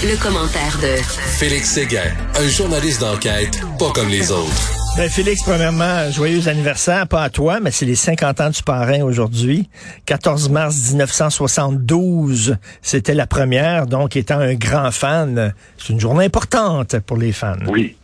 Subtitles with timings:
[0.00, 0.96] Le, commentaire de
[1.38, 4.72] Félix Séguin, un journaliste d'enquête pas comme les autres.
[4.96, 9.02] Ben Félix, premièrement, joyeux anniversaire, pas à toi, mais c'est les 50 ans du parrain
[9.02, 9.68] aujourd'hui.
[10.06, 16.98] 14 mars 1972, c'était la première, donc étant un grand fan, c'est une journée importante
[17.00, 17.56] pour les fans.
[17.68, 17.96] Oui.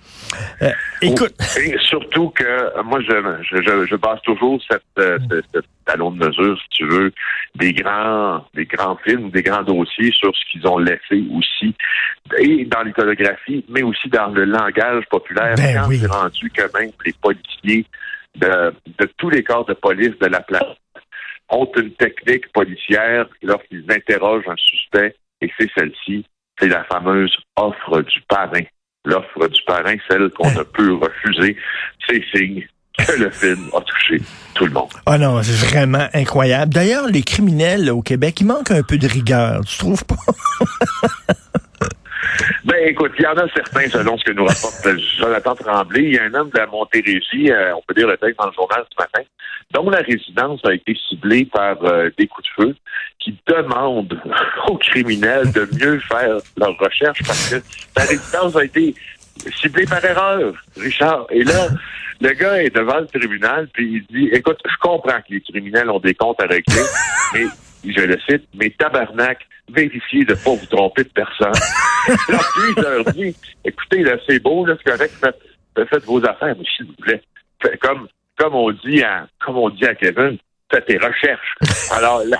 [0.62, 0.70] Euh,
[1.02, 1.34] écoute.
[1.58, 5.18] Et surtout que moi, je, je, je base toujours cette, euh,
[5.52, 7.12] cette, talon de mesure, si tu veux,
[7.54, 11.74] des grands, des grands films, des grands dossiers sur ce qu'ils ont laissé aussi,
[12.38, 15.54] et dans l'iconographie, mais aussi dans le langage populaire.
[15.56, 15.98] Ben quand oui.
[15.98, 17.86] c'est rendu que même les policiers
[18.36, 20.76] de, de tous les corps de police de la place
[21.50, 26.26] ont une technique policière lorsqu'ils interrogent un suspect, et c'est celle-ci,
[26.58, 28.64] c'est la fameuse offre du parrain
[29.08, 31.56] l'offre du parrain, celle qu'on ne peut refuser,
[32.06, 32.66] c'est signe
[32.98, 34.20] que le film a touché
[34.54, 34.90] tout le monde.
[35.06, 36.72] Oh non, c'est vraiment incroyable.
[36.74, 40.16] D'ailleurs, les criminels au Québec, ils manquent un peu de rigueur, tu trouves pas?
[42.64, 44.86] Ben écoute, il y en a certains, selon ce que nous rapporte
[45.18, 46.02] Jonathan Tremblay.
[46.02, 48.46] Il y a un homme de la Montérégie, euh, on peut dire le texte dans
[48.46, 49.22] le journal ce matin,
[49.72, 52.76] dont la résidence a été ciblée par euh, des coups de feu,
[53.28, 54.20] qui demande
[54.68, 57.56] aux criminels de mieux faire leur recherche parce que
[57.96, 58.94] la résidence a été
[59.60, 61.26] ciblée par erreur, Richard.
[61.30, 61.68] Et là,
[62.20, 65.90] le gars est devant le tribunal, puis il dit, écoute, je comprends que les criminels
[65.90, 66.82] ont des comptes à régler,
[67.34, 67.44] mais
[67.84, 71.52] je le cite, mais tabarnak, vérifiez de ne pas vous tromper de personne.
[72.28, 76.24] Alors, lui, il leur dit, écoutez, là, c'est beau, là, c'est correct, faites, faites vos
[76.24, 77.22] affaires, mais s'il vous plaît,
[77.62, 80.38] faites comme, comme on dit à, comme on dit à Kevin,
[80.72, 81.54] faites tes recherches.
[81.92, 82.38] Alors, là,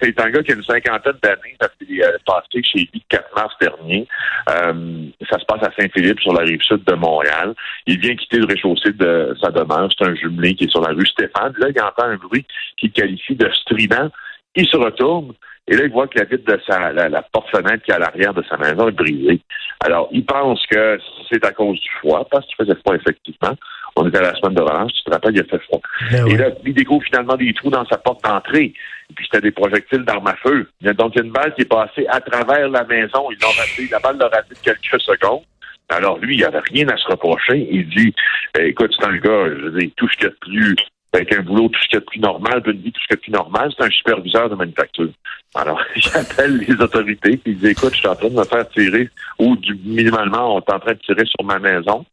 [0.00, 3.00] c'est un gars qui a une cinquantaine d'années, ça s'est euh, passé chez lui le
[3.08, 4.06] 4 mars dernier.
[4.50, 7.54] Euh, ça se passe à Saint-Philippe, sur la rive sud de Montréal.
[7.86, 9.88] Il vient quitter le rez-de-chaussée de sa demeure.
[9.96, 11.54] C'est un jumelé qui est sur la rue Stéphane.
[11.58, 14.10] Là, il entend un bruit qu'il qualifie de strident.
[14.54, 15.34] Il se retourne
[15.68, 17.98] et là, il voit que la vitre de sa, la, la porte-fenêtre qui est à
[17.98, 19.40] l'arrière de sa maison est brisée.
[19.84, 20.98] Alors, il pense que
[21.30, 23.54] c'est à cause du froid, parce qu'il faisait froid, effectivement.
[23.96, 25.80] On était à la semaine de relâche, tu te rappelles, il a fait froid.
[26.12, 28.74] Ben et là, il découvre finalement des trous dans sa porte d'entrée.
[29.10, 30.68] Et puis, c'était des projectiles d'armes à feu.
[30.80, 33.30] Il y a donc une balle qui est passée à travers la maison.
[33.30, 33.88] Ils l'ont raté.
[33.90, 35.42] La balle l'a raté quelques secondes.
[35.88, 37.68] Alors, lui, il avait rien à se reprocher.
[37.70, 38.12] Il dit,
[38.58, 40.76] eh, écoute, c'est un gars, je veux dire, tout ce qu'il y a de plus,
[41.12, 43.06] avec un boulot, tout ce qu'il y a de plus normal, une vie, tout ce
[43.06, 45.10] qu'il y a de plus normal, c'est un superviseur de manufacture.
[45.54, 48.68] Alors, j'appelle les autorités, puis il dit, écoute, je suis en train de me faire
[48.70, 52.04] tirer, ou du, minimalement, on est en train de tirer sur ma maison.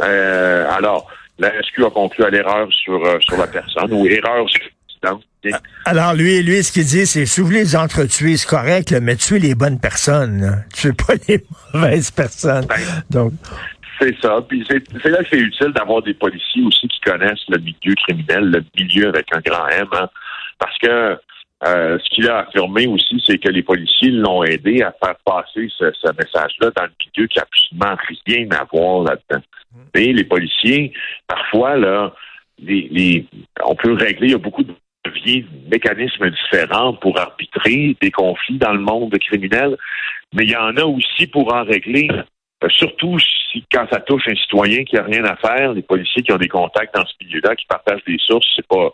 [0.00, 4.48] Euh, alors, la SQ a conclu à l'erreur sur, euh, sur la personne, ou erreur
[4.48, 4.60] sur
[5.02, 5.20] l'accident.
[5.84, 9.00] Alors, lui, lui, ce qu'il dit, c'est si vous voulez les entretuer, c'est correct, là,
[9.00, 10.40] mais tuez les bonnes personnes.
[10.40, 10.56] Là.
[10.74, 11.42] Tuez pas les
[11.72, 12.66] mauvaises personnes.
[12.66, 12.76] Ben,
[13.10, 13.32] Donc,
[14.00, 14.40] C'est ça.
[14.48, 18.50] Puis c'est là que c'est utile d'avoir des policiers aussi qui connaissent le milieu criminel,
[18.50, 20.08] le milieu avec un grand M, hein.
[20.58, 21.18] parce que
[21.64, 25.68] euh, ce qu'il a affirmé aussi, c'est que les policiers l'ont aidé à faire passer
[25.78, 27.96] ce, ce message-là dans le milieu qui n'a absolument
[28.26, 29.42] rien à voir là-dedans.
[29.94, 30.92] Et les policiers,
[31.26, 32.12] parfois, là,
[32.58, 33.26] les, les,
[33.64, 34.74] on peut régler, il y a beaucoup de
[35.70, 39.76] mécanismes différents pour arbitrer des conflits dans le monde criminel,
[40.34, 42.08] mais il y en a aussi pour en régler
[42.64, 43.18] euh, surtout
[43.70, 46.48] quand ça touche un citoyen qui a rien à faire, les policiers qui ont des
[46.48, 48.92] contacts dans ce milieu-là, qui partagent des sources, c'est pas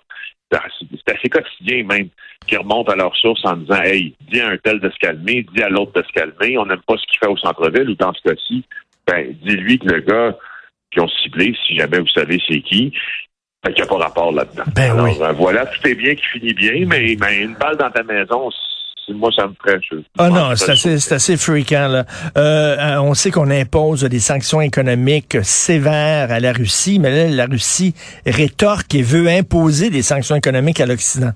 [0.51, 2.09] c'est assez quotidien même,
[2.47, 5.47] qui remontent à leurs sources en disant Hey, dis à un tel de se calmer,
[5.55, 7.95] dis à l'autre de se calmer, on n'aime pas ce qu'il fait au centre-ville, ou
[7.95, 8.65] dans ce cas-ci,
[9.07, 10.37] ben, dis-lui que le gars
[10.91, 12.93] qui ont ciblé, si jamais vous savez c'est qui,
[13.71, 14.65] qu'il n'y a pas rapport là-dedans.
[14.75, 15.17] Ben Alors, oui.
[15.21, 18.51] euh, voilà, tout est bien qui finit bien, mais, mais une balle dans ta maison,
[19.09, 19.79] moi, ça me ferait.
[19.91, 21.89] je- Ah je non, c'est assez, c'est assez fréquent.
[21.89, 22.05] Là.
[22.37, 27.31] Euh, euh, on sait qu'on impose des sanctions économiques sévères à la Russie, mais là,
[27.45, 27.95] la Russie
[28.27, 31.33] rétorque et veut imposer des sanctions économiques à l'Occident.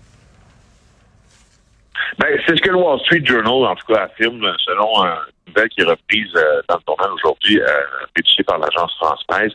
[2.19, 5.13] Ben, c'est ce que le Wall Street Journal, en tout cas, affirme selon une
[5.49, 7.67] nouvelle qui est reprise euh, dans le journal aujourd'hui, euh,
[8.47, 9.53] par l'agence France-Presse.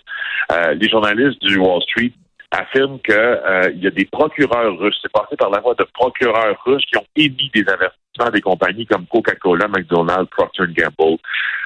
[0.52, 2.12] Euh, les journalistes du Wall Street
[2.51, 6.85] affirment qu'il y a des procureurs russes, c'est passé par la voie de procureurs russes
[6.85, 11.17] qui ont émis des avertissements des compagnies comme Coca-Cola, McDonald's, Procter Gamble,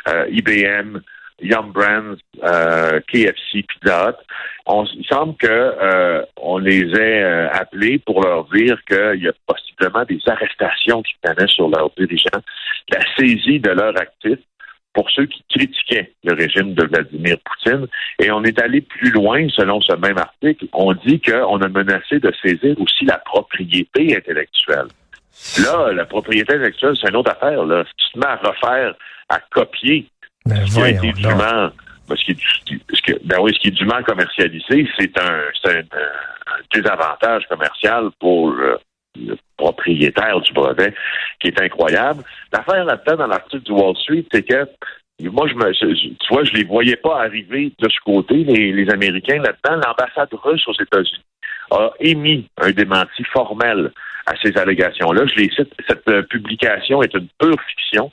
[0.07, 0.99] euh, IBM,
[1.41, 4.15] Yum Brands, euh, KFC, Pizza Hut.
[4.67, 9.27] On, il semble que euh, on les ait euh, appelés pour leur dire qu'il y
[9.27, 12.41] a possiblement des arrestations qui planaient sur leurs dirigeants,
[12.89, 14.39] la saisie de leurs actifs
[14.95, 17.85] pour ceux qui critiquaient le régime de Vladimir Poutine.
[18.17, 20.65] Et on est allé plus loin, selon ce même article.
[20.73, 24.87] On dit qu'on a menacé de saisir aussi la propriété intellectuelle.
[25.59, 27.63] Là, la propriété intellectuelle, c'est une autre affaire.
[27.65, 27.83] Là.
[27.85, 28.95] Si tu te mets à refaire,
[29.29, 30.07] à copier
[30.45, 31.69] Ben, ce qui a été dûment,
[32.07, 35.77] ben, ce qui est, ce ben oui, ce qui est dûment commercialisé, c'est un, c'est
[35.77, 38.77] un, un désavantage commercial pour, euh,
[39.57, 40.93] propriétaire du brevet,
[41.39, 42.23] qui est incroyable.
[42.51, 44.67] L'affaire là-dedans dans l'article du Wall Street, c'est que
[45.21, 49.41] moi, je me, tu vois, je les voyais pas arriver de ce côté, les, Américains
[49.41, 49.81] là-dedans.
[49.87, 51.23] L'ambassade russe aux États-Unis
[51.71, 53.91] a émis un démenti formel
[54.25, 55.25] à ces allégations-là.
[55.27, 58.11] Je les cite, cette euh, publication est une pure fiction.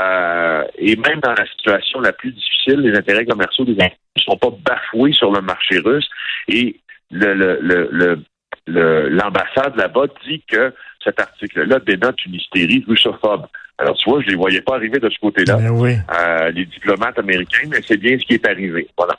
[0.00, 4.22] Euh, et même dans la situation la plus difficile, les intérêts commerciaux des Américains ne
[4.22, 6.08] sont pas bafoués sur le marché russe.
[6.48, 6.80] Et
[7.10, 8.22] le, le, le,
[8.68, 10.72] l'ambassade là-bas dit que
[11.02, 13.46] cet article-là dénote une hystérie russophobe.
[13.78, 15.94] Alors, tu vois, je les voyais pas arriver de ce côté-là, ben oui.
[16.18, 18.88] euh, les diplomates américains, mais c'est bien ce qui est arrivé.
[18.96, 19.14] Voilà.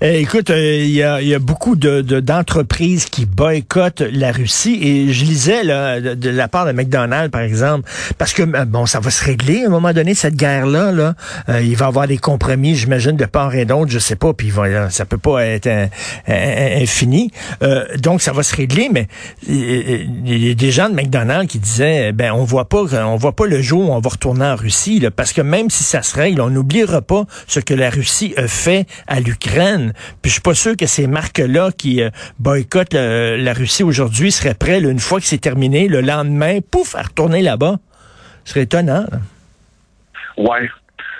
[0.00, 5.24] Eh, écoute, euh, il y, a, beaucoup de, d'entreprises qui boycottent la Russie et je
[5.24, 7.88] lisais là, de, la part de McDonald's, par exemple,
[8.18, 10.92] parce que euh, bon, ça va se régler à un moment donné cette guerre-là.
[10.92, 11.14] Là,
[11.48, 14.34] euh, il va y avoir des compromis, j'imagine, de part et d'autre, je sais pas,
[14.34, 14.52] puis
[14.90, 15.70] ça peut pas être
[16.28, 17.30] infini.
[17.98, 19.08] donc ça va se régler, mais
[19.46, 23.34] il y a des gens de McDonald's qui disaient, ben on voit pas, on voit
[23.34, 26.02] pas le jour où on va retourner en Russie, là, parce que même si ça
[26.02, 29.53] se règle, on n'oubliera pas ce que la Russie a fait à l'Ukraine
[30.22, 34.54] puis je suis pas sûr que ces marques-là qui euh, boycottent la Russie aujourd'hui seraient
[34.54, 37.76] prêts, une fois que c'est terminé, le lendemain, pouf, à retourner là-bas.
[38.44, 39.04] Ce serait étonnant.
[40.36, 40.46] Oui.
[40.48, 40.68] Ouais.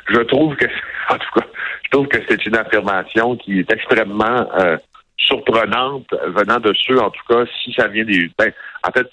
[0.08, 0.66] Je trouve que,
[1.08, 1.46] en tout cas,
[1.84, 4.76] je trouve que c'est une affirmation qui est extrêmement euh,
[5.16, 8.30] surprenante venant de ceux, en tout cas, si ça vient des.
[8.38, 8.52] Ben,
[8.86, 9.08] en fait,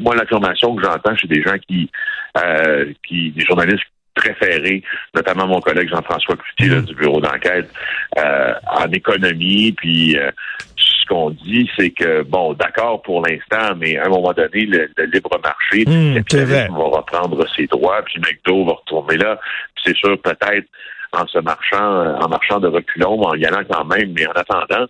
[0.00, 1.90] moi, l'affirmation que j'entends chez des gens qui,
[2.38, 3.84] euh, qui, des journalistes
[4.16, 4.82] préféré,
[5.14, 6.84] notamment mon collègue Jean-François Cloutier mm.
[6.86, 7.70] du bureau d'enquête
[8.18, 9.72] euh, en économie.
[9.72, 10.30] Puis euh,
[10.76, 14.90] ce qu'on dit, c'est que bon, d'accord pour l'instant, mais à un moment donné, le,
[15.12, 19.38] libre marché, mmh, le capitalisme va reprendre ses droits, puis McDo va retourner là.
[19.84, 20.66] c'est sûr, peut-être
[21.12, 24.86] en se marchant, en marchant de reculons, en y allant quand même, mais en attendant,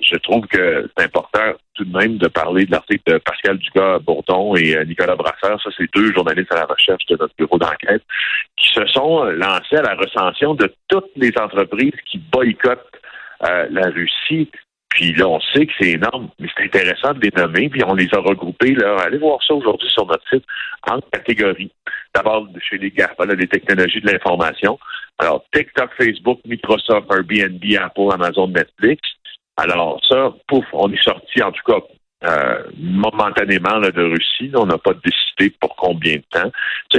[0.00, 4.56] je trouve que c'est important tout de même de parler de l'article de Pascal Dugas-Bourdon
[4.56, 5.60] et euh, Nicolas Brasseur.
[5.62, 8.02] Ça, c'est deux journalistes à la recherche de notre bureau d'enquête
[8.56, 13.00] qui se sont lancés à la recension de toutes les entreprises qui boycottent
[13.44, 14.50] euh, la Russie.
[14.90, 17.94] Puis là, on sait que c'est énorme, mais c'est intéressant de les nommer, puis on
[17.94, 18.74] les a regroupés.
[18.74, 18.96] Là.
[19.00, 20.44] Allez voir ça aujourd'hui sur notre site
[20.88, 21.70] en catégories.
[22.14, 24.78] D'abord, chez les GAFA, les technologies de l'information.
[25.18, 29.02] Alors, TikTok, Facebook, Microsoft, Airbnb, Apple, Amazon, Netflix.
[29.56, 31.80] Alors ça, pouf, on est sorti en tout cas
[32.24, 34.50] euh, momentanément là, de Russie.
[34.54, 36.50] On n'a pas décidé pour combien de temps.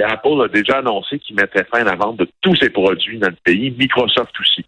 [0.04, 3.30] Apple a déjà annoncé qu'il mettait fin à la vente de tous ses produits dans
[3.30, 4.66] le pays, Microsoft aussi.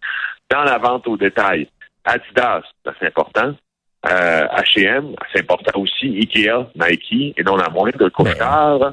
[0.50, 1.68] Dans la vente au détail,
[2.04, 2.62] Adidas,
[2.98, 3.54] c'est important.
[4.06, 6.06] Euh, H&M, c'est important aussi.
[6.06, 8.92] Ikea, Nike, et non la moindre, Couchetard.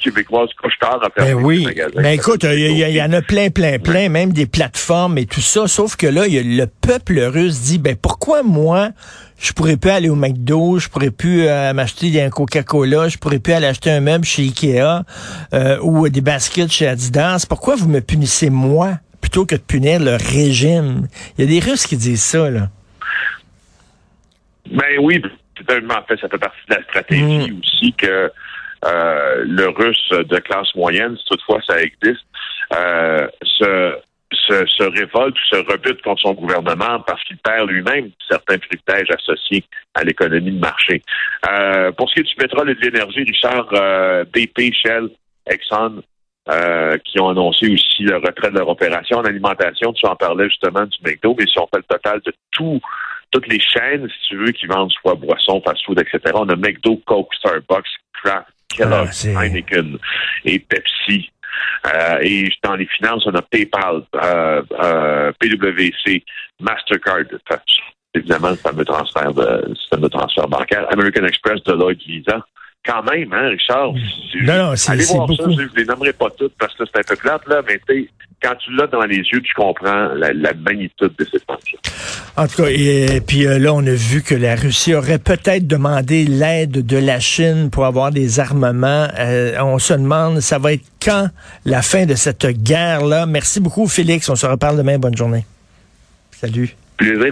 [0.00, 1.66] Québécoise Couchetard a ben oui.
[1.96, 5.68] Mais écoute, il y, en a plein, plein, plein, même des plateformes et tout ça.
[5.68, 8.90] Sauf que là, le peuple russe dit, ben pourquoi moi,
[9.38, 13.38] je pourrais plus aller au McDo, je pourrais plus euh, m'acheter un Coca-Cola, je pourrais
[13.38, 15.04] plus aller acheter un meuble chez Ikea
[15.52, 17.44] euh, ou des baskets chez Adidas.
[17.48, 21.08] Pourquoi vous me punissez moi plutôt que de punir le régime?
[21.36, 22.68] Il y a des Russes qui disent ça, là.
[24.70, 25.20] Ben oui,
[25.60, 27.60] en fait, ça fait partie de la stratégie mm.
[27.60, 28.30] aussi que
[28.84, 32.24] euh, le russe de classe moyenne, si toutefois ça existe,
[32.74, 39.10] euh, se, révolte ou se rebute contre son gouvernement parce qu'il perd lui-même certains privilèges
[39.10, 41.02] associés à l'économie de marché.
[41.48, 43.68] Euh, pour ce qui est du pétrole et de l'énergie, Richard,
[44.32, 45.10] BP, Shell,
[45.46, 46.02] Exxon,
[47.04, 49.92] qui ont annoncé aussi le retrait de leur opération en alimentation.
[49.92, 52.80] Tu en parlais justement du McDo, mais si on fait le total de tout,
[53.30, 57.00] toutes les chaînes, si tu veux, qui vendent soit boissons, fast-food, etc., on a McDo,
[57.06, 59.98] Coke, Starbucks, Kraft, Kellogg's, ah, Heineken
[60.44, 61.30] et Pepsi.
[61.86, 66.22] Euh, et dans les finances, on a PayPal, euh, euh, PwC,
[66.60, 67.24] Mastercard,
[68.14, 72.44] évidemment le fameux transfert de le fameux transfert bancaire, American Express, Deloitte, Visa.
[72.84, 73.92] Quand même, hein, Richard?
[74.42, 75.42] Non, non, c'est Allez voir beaucoup.
[75.42, 77.78] ça, je ne les nommerai pas toutes parce que c'est un peu plate, là, mais
[78.42, 81.78] quand tu l'as dans les yeux, tu comprends la, la magnitude de cette tension.
[82.36, 85.66] En tout cas, et, puis euh, là, on a vu que la Russie aurait peut-être
[85.66, 89.08] demandé l'aide de la Chine pour avoir des armements.
[89.18, 91.28] Euh, on se demande, ça va être quand
[91.66, 93.26] la fin de cette guerre-là?
[93.26, 94.28] Merci beaucoup, Félix.
[94.30, 94.98] On se reparle demain.
[94.98, 95.44] Bonne journée.
[96.30, 96.74] Salut.
[96.96, 97.26] Plaisir.